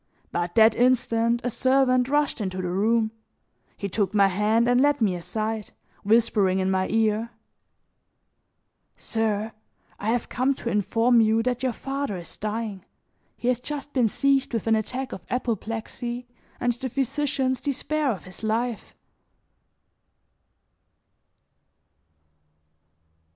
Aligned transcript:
But 0.31 0.55
that 0.55 0.73
instant 0.75 1.41
a 1.43 1.51
servant 1.51 2.09
rushed 2.09 2.41
into 2.41 2.57
the 2.59 2.71
room; 2.71 3.11
he 3.77 3.87
took 3.87 4.15
my 4.15 4.29
hand 4.29 4.67
and 4.67 4.81
led 4.81 4.99
me 4.99 5.13
aside, 5.13 5.69
whispering 6.03 6.57
in 6.57 6.71
my 6.71 6.87
ear: 6.87 7.29
"Sir, 8.97 9.51
I 9.99 10.09
have 10.09 10.27
come 10.27 10.55
to 10.55 10.71
inform 10.71 11.21
you 11.21 11.43
that 11.43 11.61
your 11.61 11.71
father 11.71 12.17
is 12.17 12.35
dying; 12.35 12.83
he 13.37 13.47
has 13.49 13.59
just 13.59 13.93
been 13.93 14.07
seized 14.09 14.55
with 14.55 14.65
an 14.65 14.73
attack 14.73 15.11
of 15.11 15.21
apoplexy 15.29 16.25
and 16.59 16.73
the 16.73 16.89
physicians 16.89 17.61
despair 17.61 18.09
of 18.11 18.23
his 18.23 18.41
life." 18.41 18.95